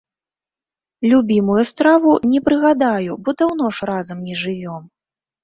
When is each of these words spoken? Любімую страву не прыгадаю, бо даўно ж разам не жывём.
Любімую 1.11 1.63
страву 1.71 2.15
не 2.31 2.39
прыгадаю, 2.49 3.19
бо 3.29 3.37
даўно 3.43 3.65
ж 3.79 3.93
разам 3.93 4.27
не 4.33 4.41
жывём. 4.43 4.83